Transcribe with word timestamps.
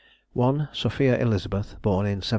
Sophia 0.73 1.15
Elizabeth, 1.21 1.79
born 1.83 2.07
in 2.07 2.21
1733. 2.25 2.29